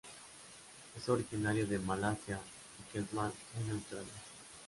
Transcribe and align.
Es 0.97 1.07
originario 1.09 1.67
de 1.67 1.77
Malasia 1.77 2.39
y 2.79 2.91
Queensland 2.91 3.35
en 3.63 3.69
Australia. 3.73 4.13